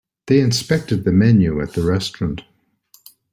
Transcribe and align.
They 0.25 0.39
inspected 0.39 1.03
the 1.03 1.11
menu 1.11 1.61
at 1.61 1.73
the 1.73 1.83
restaurant. 1.83 2.41